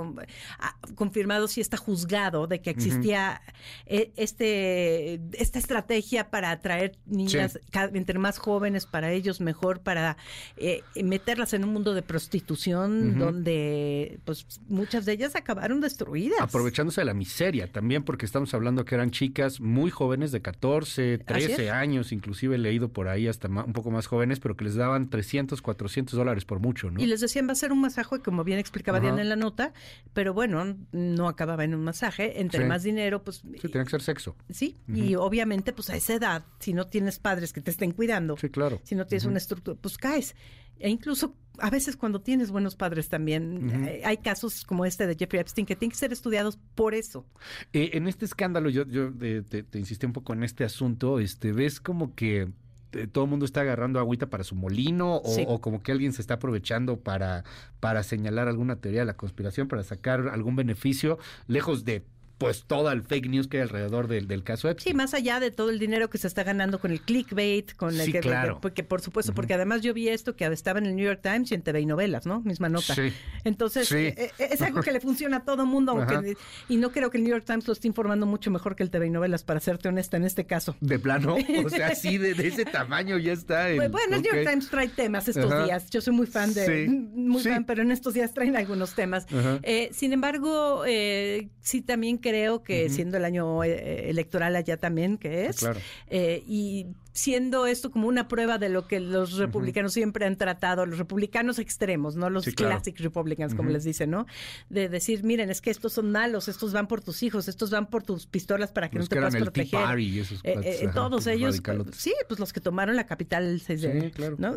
ah, 0.60 0.78
confirmado, 0.96 1.48
sí 1.48 1.62
está 1.62 1.78
juzgado 1.78 2.48
de 2.48 2.62
que 2.62 2.70
existía 2.70 3.42
este, 3.86 5.22
este 5.34 5.60
estrategia 5.70 6.32
para 6.32 6.50
atraer 6.50 6.98
niñas 7.06 7.60
entre 7.94 8.18
más 8.18 8.40
jóvenes, 8.40 8.88
para 8.88 9.12
ellos 9.12 9.40
mejor, 9.40 9.82
para 9.82 10.18
eh, 10.58 10.82
meterlas 11.04 11.54
en 11.54 11.64
un 11.64 11.74
mundo 11.74 11.94
de 11.94 12.02
prostitución 12.02 13.20
donde 13.20 14.20
pues 14.26 14.48
muchas 14.68 15.06
de 15.06 15.14
ellas 15.14 15.36
acabaron 15.36 15.80
destruidas. 15.80 16.40
Aprovechándose 16.42 17.02
de 17.02 17.06
la 17.06 17.14
miseria 17.14 17.72
también, 17.72 18.04
porque 18.04 18.26
estamos 18.26 18.54
hablando 18.56 18.84
que 18.84 18.96
eran 18.96 19.12
chicas 19.12 19.62
muy 19.62 19.92
jóvenes 19.92 20.32
de 20.32 20.42
14, 20.42 21.20
13 21.20 21.70
años, 21.70 22.12
inclusive 22.12 22.56
he 22.56 22.58
leído 22.58 22.90
por 22.90 23.08
ahí 23.08 23.28
hasta 23.28 23.48
un 23.48 23.74
poco 23.74 23.92
más 23.92 24.08
jóvenes, 24.08 24.40
pero 24.40 24.58
que 24.58 24.64
les 24.64 24.74
daban 24.74 25.10
300, 25.10 25.62
400 25.62 26.18
dólares 26.18 26.46
por 26.46 26.60
mucho, 26.60 26.90
¿no? 26.90 27.00
Y 27.00 27.06
les 27.06 27.22
decían 27.22 27.48
va 27.48 27.52
a 27.52 27.56
ser 27.56 27.72
un 27.72 27.82
masaje, 27.82 28.20
como 28.24 28.44
bien 28.44 28.58
explicaba 28.58 29.00
Diana 29.00 29.22
en 29.22 29.30
la 29.30 29.36
nota, 29.36 29.72
pero 30.14 30.34
bueno, 30.34 30.78
no 30.92 31.28
acababa 31.28 31.64
en 31.64 31.76
un 31.76 31.84
masaje, 31.84 32.42
entre 32.42 32.66
más 32.66 32.82
dinero, 32.82 33.24
pues... 33.24 33.44
Sí, 33.62 33.68
tenía 33.68 33.84
que 33.84 33.92
ser 33.92 34.02
sexo. 34.02 34.36
Sí, 34.50 34.76
y 34.88 35.14
obviamente 35.14 35.59
pues 35.62 35.90
a 35.90 35.96
esa 35.96 36.14
edad, 36.14 36.46
si 36.60 36.74
no 36.74 36.88
tienes 36.88 37.20
padres 37.20 37.54
que 37.54 37.62
te 37.62 37.72
estén 37.72 37.92
cuidando, 37.92 38.38
sí, 38.38 38.50
claro. 38.50 38.80
si 38.84 38.96
no 38.96 39.06
tienes 39.06 39.26
una 39.26 39.38
estructura, 39.38 39.78
pues 39.80 39.98
caes. 39.98 40.36
E 40.80 40.90
incluso 40.90 41.36
a 41.60 41.70
veces 41.70 41.98
cuando 41.98 42.22
tienes 42.22 42.52
buenos 42.52 42.76
padres 42.76 43.10
también, 43.10 43.86
eh, 43.86 44.02
hay 44.06 44.18
casos 44.18 44.64
como 44.64 44.86
este 44.86 45.08
de 45.08 45.16
Jeffrey 45.16 45.42
Epstein 45.42 45.66
que 45.66 45.76
tienen 45.76 45.92
que 45.92 45.98
ser 45.98 46.14
estudiados 46.14 46.58
por 46.76 46.94
eso. 46.94 47.26
Eh, 47.74 47.92
en 47.94 48.08
este 48.08 48.26
escándalo, 48.26 48.70
yo, 48.70 48.86
yo 48.86 49.12
te, 49.12 49.42
te, 49.42 49.80
insistí 49.80 50.06
un 50.06 50.14
poco 50.14 50.34
en 50.34 50.44
este 50.44 50.64
asunto, 50.64 51.20
este, 51.20 51.52
ves 51.52 51.82
como 51.82 52.16
que 52.16 52.48
eh, 52.94 53.08
todo 53.08 53.26
el 53.26 53.30
mundo 53.30 53.46
está 53.46 53.62
agarrando 53.62 54.00
agüita 54.00 54.30
para 54.30 54.44
su 54.44 54.56
molino 54.56 55.18
o, 55.18 55.42
o, 55.48 55.62
como 55.62 55.84
que 55.84 55.92
alguien 55.92 56.14
se 56.14 56.22
está 56.22 56.36
aprovechando 56.36 57.00
para, 57.00 57.44
para 57.80 58.04
señalar 58.04 58.48
alguna 58.48 58.78
teoría 58.78 59.02
de 59.02 59.06
la 59.06 59.18
conspiración, 59.18 59.68
para 59.68 59.84
sacar 59.84 60.30
algún 60.30 60.56
beneficio, 60.56 61.20
lejos 61.48 61.84
de 61.84 62.04
pues 62.40 62.64
todo 62.66 62.92
el 62.92 63.04
fake 63.04 63.28
news 63.30 63.48
que 63.48 63.58
hay 63.58 63.64
alrededor 63.64 64.08
del, 64.08 64.28
del 64.28 64.44
caso 64.44 64.68
Epstein. 64.70 64.94
Sí, 64.94 64.98
más 64.98 65.14
allá 65.14 65.40
de 65.40 65.52
todo 65.52 65.70
el 65.70 65.78
dinero 65.78 66.10
que 66.10 66.18
se 66.18 66.26
está 66.26 66.44
ganando 66.44 66.80
con 66.80 66.90
el 66.92 67.02
clickbait, 67.02 67.74
con 67.76 67.90
el 68.00 68.06
Sí, 68.06 68.12
que, 68.14 68.22
claro. 68.22 68.60
porque 68.62 68.84
por 68.84 69.02
supuesto, 69.02 69.34
porque 69.34 69.54
además 69.54 69.82
yo 69.82 69.94
vi 69.94 70.08
esto 70.10 70.36
que 70.36 70.46
estaba 70.48 70.80
en 70.80 70.88
el 70.88 70.96
New 70.96 71.06
York 71.06 71.20
Times 71.22 71.52
y 71.52 71.56
en 71.56 71.62
TV 71.62 71.82
y 71.82 71.86
novelas, 71.86 72.26
¿no? 72.26 72.42
Misma 72.42 72.70
nota. 72.70 72.96
Sí. 72.96 73.14
Entonces, 73.44 73.88
Sí. 73.90 73.96
eh, 73.98 74.32
eh, 74.40 74.48
es 74.52 74.62
algo 74.62 74.82
que 74.82 74.92
le 74.92 75.00
funciona 75.00 75.38
a 75.38 75.44
todo 75.46 75.66
mundo, 75.66 75.92
aunque, 75.92 76.36
y 76.70 76.78
no 76.78 76.92
creo 76.92 77.12
que 77.12 77.18
el 77.18 77.24
New 77.24 77.32
York 77.32 77.44
Times 77.46 77.68
lo 77.68 77.74
esté 77.74 77.88
informando 77.88 78.26
mucho 78.26 78.50
mejor 78.52 78.76
que 78.76 78.84
el 78.84 78.90
TV 78.90 79.08
y 79.08 79.10
novelas, 79.10 79.44
para 79.44 79.60
serte 79.60 79.90
honesta 79.90 80.18
en 80.18 80.24
este 80.24 80.46
caso. 80.46 80.76
De 80.80 80.98
plano, 80.98 81.36
o 81.66 81.70
sea, 81.70 81.94
sí, 81.96 82.18
de, 82.18 82.34
de 82.34 82.48
ese 82.48 82.64
tamaño 82.66 83.18
ya 83.18 83.34
está. 83.34 83.70
el- 83.70 83.78
Bueno, 83.90 83.98
el 84.16 84.22
New 84.22 84.22
York. 84.34 84.48
Times 84.50 84.70
trae 84.70 84.88
temas 84.88 85.28
estos 85.28 85.52
Ajá. 85.52 85.66
días. 85.66 85.90
Yo 85.90 86.00
soy 86.00 86.14
muy 86.14 86.26
fan 86.28 86.54
de, 86.54 86.66
Sí, 86.86 86.90
muy 86.90 87.44
fan, 87.44 87.66
pero 87.66 87.82
en 87.82 87.92
estos 87.92 88.14
días 88.14 88.34
traen 88.34 88.56
algunos 88.56 88.96
temas. 88.96 89.26
Eh, 89.64 89.90
sin 89.92 90.14
embargo, 90.14 90.84
eh, 90.88 91.50
sí 91.60 91.82
también 91.82 92.18
creo 92.30 92.64
que 92.64 92.90
siendo 92.90 93.18
el 93.18 93.26
año 93.26 93.64
eh, 93.64 94.10
electoral 94.10 94.56
allá 94.56 94.78
también 94.78 95.18
que 95.18 95.46
es, 95.48 95.58
Claro. 95.58 95.80
eh, 96.08 96.44
y 96.48 96.88
siendo 97.12 97.66
esto 97.66 97.92
como 97.92 98.08
una 98.08 98.28
prueba 98.30 98.58
de 98.60 98.70
lo 98.70 98.88
que 98.88 99.00
los 99.02 99.34
republicanos 99.38 99.92
siempre 99.94 100.26
han 100.26 100.38
tratado, 100.38 100.86
los 100.86 100.98
republicanos 101.00 101.60
extremos, 101.60 102.16
no 102.16 102.30
los 102.30 102.46
Sí, 102.46 102.54
claro. 102.54 102.76
classic 102.76 102.98
republicans, 103.00 103.56
como 103.56 103.72
les 103.72 103.84
dicen, 103.84 104.12
¿no? 104.12 104.26
De 104.70 104.88
decir, 104.88 105.24
miren, 105.24 105.50
es 105.50 105.60
que 105.60 105.70
estos 105.70 105.92
son 105.94 106.12
malos, 106.12 106.48
estos 106.48 106.72
van 106.72 106.88
por 106.88 107.02
tus 107.02 107.22
hijos, 107.24 107.48
estos 107.50 107.72
van 107.72 107.90
por 107.90 108.04
tus 108.04 108.26
pistolas 108.26 108.72
para 108.72 108.90
que 108.90 108.98
Los 109.00 109.06
no 109.06 109.10
te 109.10 109.16
que 109.16 109.20
eran 109.20 109.32
puedas 109.32 109.48
el 109.48 109.52
Tea 109.52 109.64
proteger. 109.64 109.86
Party 109.88 110.04
y 110.04 110.20
esos 110.20 110.40
Eh, 110.44 110.60
eh, 110.64 110.80
ajá, 110.86 110.94
todos 110.94 111.12
los 111.12 111.28
ellos, 111.28 111.50
radicalotes. 111.56 111.96
sí, 111.96 112.14
pues 112.28 112.40
los 112.40 112.54
que 112.54 112.62
tomaron 112.62 112.96
la 112.96 113.06
capital 113.06 113.44
el 113.46 113.60
6 113.60 113.82
de 113.82 114.02
Sí, 114.02 114.12
claro. 114.12 114.36
¿no? 114.40 114.54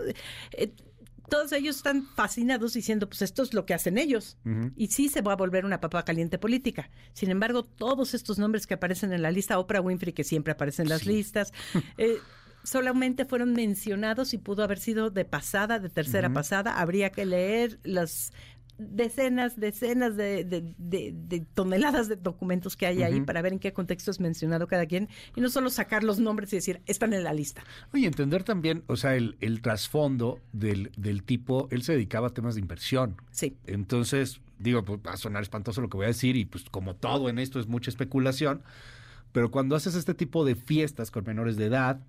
Todos 1.32 1.52
ellos 1.52 1.76
están 1.76 2.04
fascinados 2.14 2.74
diciendo, 2.74 3.08
pues 3.08 3.22
esto 3.22 3.42
es 3.42 3.54
lo 3.54 3.64
que 3.64 3.72
hacen 3.72 3.96
ellos. 3.96 4.36
Y 4.76 4.88
sí 4.88 5.08
se 5.08 5.22
va 5.22 5.32
a 5.32 5.36
volver 5.36 5.64
una 5.64 5.80
papa 5.80 6.04
caliente 6.04 6.36
política. 6.36 6.90
Sin 7.14 7.30
embargo, 7.30 7.64
todos 7.64 8.12
estos 8.12 8.38
nombres 8.38 8.66
que 8.66 8.74
aparecen 8.74 9.14
en 9.14 9.22
la 9.22 9.30
lista, 9.30 9.58
Oprah 9.58 9.80
Winfrey, 9.80 10.12
que 10.12 10.24
siempre 10.24 10.52
aparece 10.52 10.82
en 10.82 10.90
las 10.90 11.06
listas, 11.06 11.54
eh, 11.96 12.18
solamente 12.64 13.24
fueron 13.24 13.54
mencionados 13.54 14.34
y 14.34 14.38
pudo 14.38 14.62
haber 14.62 14.78
sido 14.78 15.08
de 15.08 15.24
pasada, 15.24 15.78
de 15.78 15.88
tercera 15.88 16.34
pasada. 16.34 16.78
Habría 16.78 17.08
que 17.12 17.24
leer 17.24 17.80
las 17.82 18.34
decenas, 18.90 19.58
decenas 19.58 20.16
de, 20.16 20.44
de- 20.44 20.74
de- 20.78 21.14
de 21.14 21.40
toneladas 21.54 22.08
de 22.08 22.16
documentos 22.16 22.76
que 22.76 22.86
hay 22.86 23.02
ahí 23.02 23.20
para 23.20 23.42
ver 23.42 23.52
en 23.52 23.58
qué 23.58 23.72
contexto 23.72 24.10
es 24.10 24.20
mencionado 24.20 24.66
cada 24.66 24.86
quien 24.86 25.08
y 25.34 25.40
no 25.40 25.48
solo 25.50 25.70
sacar 25.70 26.04
los 26.04 26.18
nombres 26.18 26.52
y 26.52 26.56
decir, 26.56 26.82
están 26.86 27.12
en 27.12 27.24
la 27.24 27.32
lista. 27.32 27.62
Oye, 27.94 28.06
entender 28.06 28.44
también, 28.44 28.82
o 28.86 28.96
sea, 28.96 29.14
el, 29.16 29.36
el 29.40 29.62
trasfondo 29.62 30.38
del, 30.52 30.90
del 30.96 31.22
tipo, 31.22 31.68
él 31.70 31.82
se 31.82 31.92
dedicaba 31.92 32.28
a 32.28 32.30
temas 32.30 32.54
de 32.54 32.60
inversión. 32.60 33.16
Sí. 33.30 33.56
Entonces, 33.66 34.40
digo, 34.58 34.84
pues 34.84 35.00
va 35.06 35.12
a 35.12 35.16
sonar 35.16 35.42
espantoso 35.42 35.80
lo 35.80 35.88
que 35.88 35.96
voy 35.96 36.04
a 36.04 36.08
decir 36.08 36.36
y 36.36 36.44
pues 36.44 36.64
como 36.70 36.94
todo 36.96 37.28
en 37.28 37.38
esto 37.38 37.58
es 37.60 37.66
mucha 37.66 37.90
especulación, 37.90 38.62
pero 39.32 39.50
cuando 39.50 39.76
haces 39.76 39.94
este 39.94 40.14
tipo 40.14 40.44
de 40.44 40.54
fiestas 40.56 41.10
con 41.10 41.24
menores 41.24 41.56
de 41.56 41.66
edad, 41.66 42.00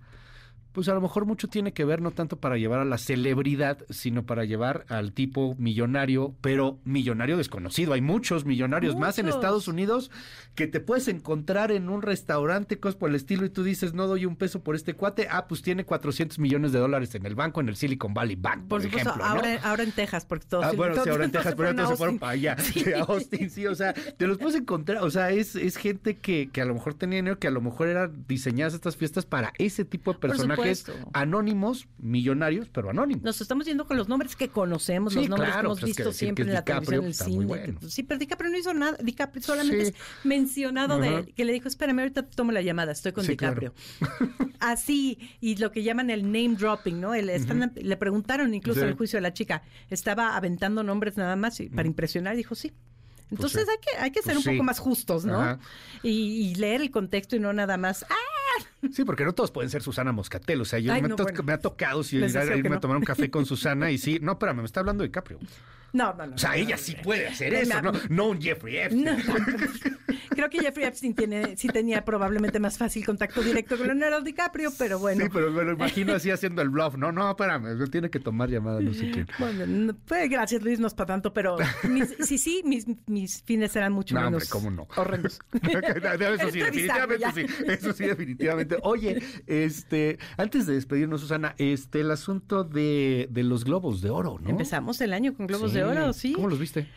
pues 0.74 0.88
a 0.88 0.94
lo 0.94 1.00
mejor 1.00 1.24
mucho 1.24 1.48
tiene 1.48 1.72
que 1.72 1.84
ver 1.84 2.02
no 2.02 2.10
tanto 2.10 2.36
para 2.36 2.58
llevar 2.58 2.80
a 2.80 2.84
la 2.84 2.98
celebridad, 2.98 3.78
sino 3.90 4.24
para 4.26 4.44
llevar 4.44 4.84
al 4.88 5.12
tipo 5.12 5.54
millonario, 5.56 6.34
pero 6.40 6.78
millonario 6.84 7.36
desconocido. 7.36 7.92
Hay 7.92 8.00
muchos 8.00 8.44
millonarios 8.44 8.96
más 8.96 9.18
en. 9.18 9.28
Estados 9.28 9.68
Unidos 9.68 10.10
que 10.54 10.66
te 10.66 10.80
puedes 10.80 11.08
encontrar 11.08 11.72
en 11.72 11.88
un 11.88 12.02
restaurante, 12.02 12.78
cosas 12.78 12.96
por 12.96 13.08
el 13.10 13.16
estilo, 13.16 13.44
y 13.44 13.50
tú 13.50 13.62
dices, 13.64 13.94
no 13.94 14.06
doy 14.06 14.26
un 14.26 14.36
peso 14.36 14.62
por 14.62 14.74
este 14.76 14.94
cuate. 14.94 15.28
Ah, 15.30 15.46
pues 15.48 15.62
tiene 15.62 15.84
400 15.84 16.38
millones 16.38 16.72
de 16.72 16.78
dólares 16.78 17.14
en 17.14 17.24
el 17.26 17.34
banco, 17.34 17.60
en 17.60 17.68
el 17.68 17.76
Silicon 17.76 18.14
Valley 18.14 18.36
Bank, 18.36 18.60
por, 18.68 18.80
Por 18.80 18.82
supuesto, 18.82 19.10
ejemplo. 19.10 19.24
¿no? 19.24 19.30
ahora, 19.32 19.60
ahora 19.62 19.82
en 19.84 19.92
Texas, 19.92 20.24
porque 20.26 20.46
todos... 20.46 20.64
Ah, 20.64 20.72
bueno, 20.76 20.94
sí, 20.94 21.00
todos- 21.00 21.08
ahora 21.10 21.24
en 21.24 21.30
todos 21.32 21.44
Texas, 21.44 21.54
pero 21.56 21.70
entonces 21.70 21.92
se 21.94 21.96
fueron 21.98 22.18
para 22.20 22.32
allá, 22.32 22.56
sí, 22.58 22.92
a 22.92 23.00
Austin, 23.08 23.50
sí, 23.50 23.66
o 23.66 23.74
sea, 23.74 23.92
te 23.94 24.26
los 24.26 24.38
puedes 24.38 24.60
encontrar, 24.60 25.02
o 25.02 25.10
sea, 25.10 25.30
es, 25.30 25.56
es 25.56 25.76
gente 25.76 26.16
que, 26.18 26.48
que 26.52 26.60
a 26.60 26.64
lo 26.64 26.74
mejor 26.74 26.94
tenía 26.94 27.16
dinero, 27.16 27.38
que 27.38 27.48
a 27.48 27.52
lo 27.52 27.60
mejor 27.60 27.88
eran 27.88 28.24
diseñadas 28.28 28.74
estas 28.74 28.96
fiestas 28.96 29.24
para 29.26 29.52
ese 29.58 29.84
tipo 29.84 30.12
de 30.12 30.18
personajes 30.18 30.63
supuesto. 30.64 31.10
anónimos, 31.12 31.86
millonarios, 31.98 32.68
pero 32.68 32.90
anónimos. 32.90 33.22
Nos 33.24 33.40
estamos 33.40 33.66
yendo 33.66 33.86
con 33.86 33.96
los 33.96 34.08
nombres 34.08 34.36
que 34.36 34.48
conocemos, 34.48 35.12
Sí, 35.12 35.20
los 35.20 35.28
nombres 35.30 35.50
claro, 35.50 35.60
que 35.62 35.66
hemos 35.66 35.80
pues 35.80 35.90
es 35.90 35.96
que 35.96 36.02
visto 36.02 36.12
siempre 36.18 36.44
que 36.44 36.50
en 36.50 36.54
la 36.54 36.64
televisión, 36.64 37.00
en 37.02 37.06
el 37.08 37.14
cine. 37.14 37.44
bueno. 37.46 37.78
Sí, 37.88 38.02
pero 38.02 38.18
DiCaprio 38.18 38.50
no 38.50 38.58
hizo 38.58 38.74
nada. 38.74 38.96
DiCaprio 39.02 39.42
solamente 39.42 39.86
Sí. 39.86 39.92
es 39.92 40.24
mencionado 40.24 40.94
Ajá. 40.94 41.22
de 41.22 41.32
que 41.32 41.44
le 41.44 41.52
dijo, 41.52 41.68
espérame, 41.68 41.98
ahorita 42.00 42.22
tomo 42.28 42.52
la 42.52 42.62
llamada, 42.62 42.92
estoy 42.92 43.12
con 43.12 43.24
Sí, 43.24 43.30
DiCaprio. 43.32 43.74
Así, 44.60 45.18
y 45.40 45.56
lo 45.56 45.72
que 45.72 45.82
llaman 45.82 46.10
el 46.10 46.22
name 46.24 46.56
dropping, 46.58 47.00
¿no? 47.00 47.14
El, 47.14 47.28
están- 47.30 47.72
Le 47.74 47.96
preguntaron 47.96 48.54
incluso 48.54 48.80
en 48.80 48.88
el 48.88 48.94
juicio 48.94 49.18
a 49.18 49.22
la 49.22 49.32
chica, 49.34 49.62
estaba 49.90 50.36
aventando 50.36 50.82
nombres 50.82 51.16
nada 51.16 51.36
más 51.36 51.60
y- 51.60 51.68
para 51.68 51.86
impresionar, 51.86 52.36
dijo 52.36 52.54
sí. 52.54 52.72
Entonces 53.30 53.64
sí. 53.64 53.70
hay 53.70 53.76
que 53.78 53.98
hay 54.04 54.10
que 54.10 54.22
ser 54.22 54.34
Pues 54.34 54.46
un 54.46 54.52
sí. 54.52 54.56
poco 54.56 54.64
más 54.64 54.78
justos, 54.78 55.24
¿no? 55.24 55.58
Y, 56.02 56.10
y 56.50 56.54
leer 56.54 56.82
el 56.82 56.90
contexto 56.90 57.36
y 57.36 57.40
no 57.40 57.52
nada 57.52 57.76
más, 57.76 58.04
¡ah! 58.08 58.64
Sí, 58.92 59.04
porque 59.04 59.24
no 59.24 59.32
todos 59.34 59.50
pueden 59.50 59.70
ser 59.70 59.82
Susana 59.82 60.12
Moscatel, 60.12 60.60
o 60.60 60.64
sea, 60.64 60.78
yo 60.78 60.92
Ay, 60.92 61.02
me, 61.02 61.08
no, 61.08 61.16
to- 61.16 61.24
bueno. 61.24 61.42
me 61.42 61.52
ha 61.52 61.58
tocado 61.60 62.02
si 62.02 62.16
a, 62.22 62.26
irme 62.28 62.68
a 62.68 62.72
no. 62.74 62.80
tomar 62.80 62.96
un 62.96 63.04
café 63.04 63.30
con 63.30 63.46
Susana 63.46 63.90
y 63.90 63.98
sí, 63.98 64.18
no, 64.22 64.32
espérame, 64.32 64.58
me 64.58 64.64
está 64.64 64.80
hablando 64.80 65.02
de 65.02 65.08
DiCaprio. 65.08 65.38
No, 65.92 66.12
no, 66.12 66.26
no. 66.26 66.34
O 66.34 66.38
sea, 66.38 66.50
no, 66.50 66.56
ella 66.56 66.76
sí 66.76 66.96
puede 67.04 67.28
hacer 67.28 67.54
eso, 67.54 67.80
no, 67.80 67.92
no 68.08 68.26
un 68.30 68.42
Jeffrey 68.42 68.78
Epstein. 68.78 69.06
Creo 70.30 70.50
que 70.50 70.58
Jeffrey 70.58 70.86
Epstein 70.86 71.14
tiene, 71.14 71.56
sí 71.56 71.68
tenía 71.68 72.04
probablemente 72.04 72.58
más 72.58 72.76
fácil 72.76 73.06
contacto 73.06 73.40
directo 73.42 73.76
con 73.76 73.86
Leonardo 73.86 74.20
DiCaprio, 74.22 74.72
pero 74.76 74.98
bueno. 74.98 75.22
Sí, 75.24 75.30
pero 75.32 75.52
me 75.52 75.62
lo 75.62 75.72
imagino 75.74 76.12
así 76.14 76.32
haciendo 76.32 76.62
el 76.62 76.70
bluff. 76.70 76.96
No, 76.96 77.12
no, 77.12 77.30
espérame, 77.30 77.76
me 77.76 77.86
tiene 77.86 78.10
que 78.10 78.18
tomar 78.18 78.48
llamada, 78.50 78.80
no 78.80 78.92
sé 78.92 79.08
quién. 79.12 79.28
Bueno, 79.38 79.66
no- 79.68 79.94
pues, 79.94 80.28
gracias 80.28 80.62
Luis, 80.64 80.80
no 80.80 80.88
es 80.88 80.94
para 80.94 81.06
tanto, 81.06 81.32
pero 81.32 81.56
mis- 81.88 82.16
sí, 82.26 82.38
sí, 82.38 82.62
mis, 82.64 82.86
mis 83.06 83.42
fines 83.44 83.70
serán 83.70 83.92
mucho 83.92 84.16
No, 84.16 84.22
menos 84.22 84.52
hombre, 84.52 84.70
¿cómo 84.70 84.70
no? 84.70 84.88
horrendos. 85.00 85.38
eso 85.52 86.50
sí, 86.50 86.60
Estoy 86.60 86.62
definitivamente 86.62 87.16
bizarro 87.16 87.32
sí. 87.34 87.46
ya. 87.66 87.72
Eso 87.72 87.92
sí, 87.92 88.04
definitivamente. 88.06 88.73
Oye, 88.82 89.22
este, 89.46 90.18
antes 90.36 90.66
de 90.66 90.74
despedirnos, 90.74 91.20
Susana, 91.20 91.54
este, 91.58 92.00
el 92.00 92.10
asunto 92.10 92.64
de, 92.64 93.28
de 93.30 93.42
los 93.42 93.64
globos 93.64 94.00
de 94.02 94.10
oro, 94.10 94.38
¿no? 94.42 94.48
Empezamos 94.50 95.00
el 95.00 95.12
año 95.12 95.34
con 95.34 95.46
Globos 95.46 95.70
Sí. 95.72 95.76
de 95.78 95.84
Oro, 95.84 96.12
sí. 96.12 96.32
¿Cómo 96.32 96.48
los 96.48 96.58
viste? 96.58 96.88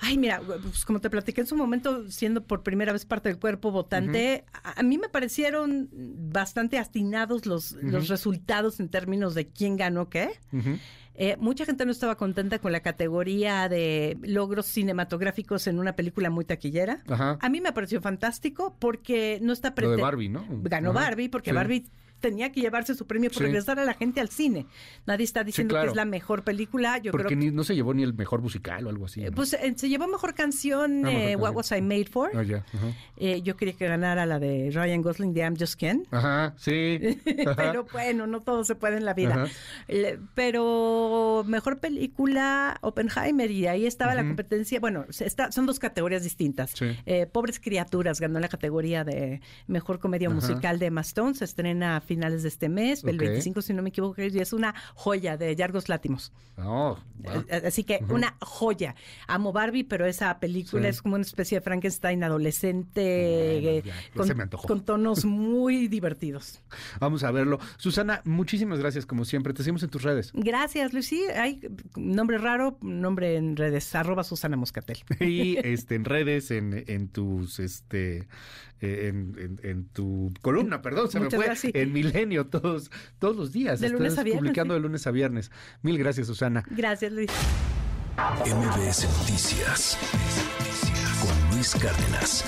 Ay, 0.00 0.16
mira, 0.16 0.40
pues 0.40 0.84
como 0.84 1.00
te 1.00 1.10
platiqué 1.10 1.40
en 1.40 1.48
su 1.48 1.56
momento, 1.56 2.08
siendo 2.08 2.44
por 2.44 2.62
primera 2.62 2.92
vez 2.92 3.04
parte 3.04 3.28
del 3.30 3.38
cuerpo 3.40 3.72
votante, 3.72 4.44
a, 4.62 4.78
a 4.78 4.82
mí 4.84 4.96
me 4.96 5.08
parecieron 5.08 5.88
bastante 5.92 6.78
astinados 6.78 7.46
los, 7.46 7.72
los 7.72 8.06
resultados 8.08 8.78
en 8.78 8.88
términos 8.90 9.34
de 9.34 9.48
quién 9.48 9.76
ganó 9.76 10.08
qué. 10.08 10.30
Ujú. 10.52 10.78
Eh, 11.20 11.36
mucha 11.40 11.64
gente 11.64 11.84
no 11.84 11.90
estaba 11.90 12.16
contenta 12.16 12.60
con 12.60 12.70
la 12.70 12.78
categoría 12.78 13.68
de 13.68 14.16
logros 14.22 14.66
cinematográficos 14.66 15.66
en 15.66 15.80
una 15.80 15.96
película 15.96 16.30
muy 16.30 16.44
taquillera. 16.44 17.02
Ajá. 17.08 17.38
A 17.40 17.48
mí 17.48 17.60
me 17.60 17.72
pareció 17.72 18.00
fantástico 18.00 18.76
porque 18.78 19.40
no 19.42 19.52
está 19.52 19.74
Lo 19.76 19.90
de 19.90 20.00
Barbie, 20.00 20.28
¿no? 20.28 20.46
Ganó 20.62 20.90
Ajá. 20.90 21.00
Barbie 21.00 21.28
porque 21.28 21.50
Sí. 21.50 21.56
Barbie 21.56 21.86
tenía 22.20 22.50
que 22.52 22.60
llevarse 22.60 22.94
su 22.94 23.06
premio 23.06 23.30
por 23.30 23.38
Sí. 23.38 23.44
regresar 23.44 23.78
a 23.78 23.84
la 23.84 23.94
gente 23.94 24.20
al 24.20 24.28
cine. 24.28 24.66
Nadie 25.06 25.24
está 25.24 25.44
diciendo 25.44 25.72
claro. 25.72 25.86
que 25.86 25.90
es 25.90 25.96
la 25.96 26.04
mejor 26.04 26.42
película. 26.44 26.98
Yo 26.98 27.12
Porque 27.12 27.26
creo 27.28 27.38
ni- 27.38 27.50
no 27.50 27.64
se 27.64 27.74
llevó 27.74 27.94
ni 27.94 28.02
el 28.02 28.14
mejor 28.14 28.42
musical 28.42 28.86
o 28.86 28.90
algo 28.90 29.06
así. 29.06 29.20
que 29.22 29.30
¿no? 29.30 29.36
pues 29.36 29.52
eh, 29.54 29.74
se 29.76 29.88
llevó 29.88 30.06
mejor 30.08 30.34
canción 30.34 31.04
Ah, 31.04 31.08
mejor 31.08 31.20
eh, 31.22 31.36
What. 31.36 31.54
Was 31.54 31.72
I 31.72 31.80
Made 31.82 32.06
For. 32.06 32.30
Ah. 32.34 32.62
Eh, 33.16 33.42
yo 33.42 33.56
quería 33.56 33.74
que 33.74 33.86
ganara 33.86 34.26
la 34.26 34.38
de 34.38 34.70
Ryan 34.72 35.02
Gosling 35.02 35.32
de 35.34 35.40
I'm 35.40 35.56
Just 35.58 35.74
Ken. 35.78 36.06
Ajá, 36.10 36.54
sí. 36.56 36.98
Ajá. 37.46 37.56
pero 37.56 37.86
bueno, 37.92 38.26
no 38.26 38.42
todo 38.42 38.64
se 38.64 38.74
puede 38.74 38.96
en 38.96 39.04
la 39.04 39.14
vida. 39.14 39.46
Le- 39.88 40.18
Pero 40.34 41.44
mejor 41.46 41.78
película 41.78 42.78
Oppenheimer 42.80 43.50
y 43.50 43.66
ahí 43.66 43.86
estaba 43.86 44.14
la 44.14 44.24
competencia. 44.24 44.80
Bueno, 44.80 45.04
está, 45.08 45.52
son 45.52 45.66
dos 45.66 45.78
categorías 45.78 46.22
distintas. 46.24 46.70
Sí. 46.74 46.86
Eh, 47.06 47.26
Pobres 47.26 47.60
criaturas 47.60 48.20
ganó 48.20 48.40
la 48.40 48.48
categoría 48.48 49.04
de 49.04 49.40
mejor 49.66 49.98
comedia 49.98 50.28
Ajá. 50.28 50.34
musical 50.34 50.78
de 50.78 50.86
Emma 50.86 51.00
Stone. 51.02 51.34
Se 51.34 51.44
estrena 51.44 52.00
finales 52.08 52.42
de 52.42 52.48
este 52.48 52.68
mes, 52.68 53.04
el 53.04 53.14
Ok. 53.14 53.20
25 53.22 53.62
si 53.62 53.72
no 53.74 53.82
me 53.82 53.90
equivoco, 53.90 54.20
y 54.20 54.38
es 54.40 54.52
una 54.52 54.74
joya 54.94 55.36
de 55.36 55.54
Yargos 55.54 55.88
Látimos. 55.88 56.32
Eh, 56.58 57.62
Así 57.66 57.84
que 57.84 58.00
una 58.08 58.36
joya. 58.40 58.96
Amo 59.28 59.52
Barbie, 59.52 59.84
pero 59.84 60.06
esa 60.06 60.40
película 60.40 60.82
Sí. 60.84 60.88
es 60.88 61.02
como 61.02 61.14
una 61.14 61.22
especie 61.22 61.58
de 61.58 61.62
Frankenstein 61.62 62.24
adolescente 62.24 63.02
eh, 63.78 63.82
ya, 63.84 63.92
ya 64.24 64.48
con, 64.56 64.84
tonos 64.84 65.24
muy 65.24 65.86
divertidos. 65.88 66.60
Vamos 67.00 67.22
a 67.22 67.30
verlo. 67.30 67.58
Susana, 67.76 68.22
muchísimas 68.24 68.78
gracias 68.80 69.06
como 69.06 69.24
siempre. 69.24 69.52
Te 69.52 69.62
seguimos 69.62 69.82
en 69.82 69.90
tus 69.90 70.02
redes. 70.02 70.32
Gracias, 70.34 70.92
Luis. 70.92 71.06
Sí, 71.06 71.22
hay 71.34 71.60
nombre 71.96 72.38
raro, 72.38 72.78
nombre 72.82 73.36
en 73.36 73.56
redes, 73.56 73.94
arroba 73.94 74.24
Susana 74.24 74.56
Moscatel. 74.56 74.98
Y 75.20 75.56
este 75.58 75.94
en 75.94 76.04
redes, 76.04 76.50
en, 76.50 76.84
en 76.86 77.08
tus 77.08 77.58
este 77.60 78.28
eh, 78.80 79.08
en, 79.08 79.34
en- 79.38 79.60
en 79.68 79.84
tu 79.88 80.32
columna, 80.40 80.80
perdón, 80.82 81.10
se 81.10 81.18
me 81.20 81.28
fue 81.30 81.44
gracias. 81.44 81.74
en 81.74 81.92
Milenio 81.98 82.46
todos, 82.46 82.90
todos 83.18 83.36
los 83.36 83.52
días. 83.52 83.80
De 83.80 83.88
lunes 83.88 84.12
Estás 84.12 84.20
a 84.20 84.24
viernes, 84.24 84.42
publicando 84.42 84.74
sí. 84.74 84.78
de 84.78 84.82
lunes 84.82 85.06
a 85.06 85.10
viernes. 85.10 85.50
Mil 85.82 85.98
gracias, 85.98 86.26
Susana. 86.26 86.64
Gracias, 86.70 87.12
Luis. 87.12 87.30
MBS 88.44 89.08
Noticias 89.18 89.96
con 91.20 91.54
Luis 91.54 91.74
Cárdenas. 91.74 92.44